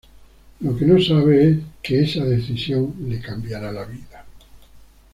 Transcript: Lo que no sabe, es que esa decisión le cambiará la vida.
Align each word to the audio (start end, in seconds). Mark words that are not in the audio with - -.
Lo 0.61 0.75
que 0.75 0.85
no 0.85 0.99
sabe, 0.99 1.47
es 1.51 1.57
que 1.83 2.01
esa 2.01 2.25
decisión 2.25 2.95
le 3.07 3.21
cambiará 3.21 3.71
la 3.71 3.83
vida. 3.85 4.25